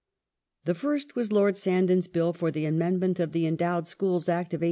The 0.65 0.73
first 0.73 1.15
was 1.15 1.31
Lord 1.31 1.55
Sandon's 1.55 2.07
Bill 2.07 2.33
for 2.33 2.49
the 2.49 2.65
amendment 2.65 3.19
of 3.19 3.33
the 3.33 3.45
Endowed 3.45 3.87
Schools 3.87 4.27
Act 4.27 4.51
of 4.55 4.57
1869." 4.57 4.59